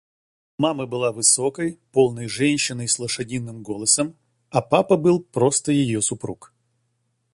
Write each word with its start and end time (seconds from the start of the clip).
Мама 0.57 0.87
была 0.87 1.11
высокой, 1.11 1.79
полной 1.91 2.27
женщиной 2.27 2.87
с 2.87 2.97
лошадиным 2.97 3.61
голосом, 3.61 4.17
а 4.49 4.59
папа 4.63 4.97
был 4.97 5.19
просто 5.23 5.71
её 5.71 6.01
супруг. 6.01 6.55